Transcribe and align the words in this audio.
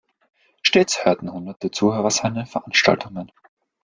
Stets 0.63 1.05
hörten 1.05 1.31
Hunderte 1.31 1.69
Zuhörer 1.69 2.09
seine 2.09 2.47
Veranstaltungen. 2.47 3.31